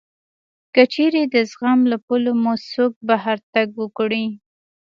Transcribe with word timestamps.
که 0.73 0.83
چېرې 0.93 1.23
د 1.33 1.35
زغم 1.51 1.79
له 1.91 1.97
پولو 2.05 2.31
مو 2.43 2.53
څوک 2.71 2.93
بهر 3.07 3.37
تګ 3.53 3.67
وکړي 3.81 4.25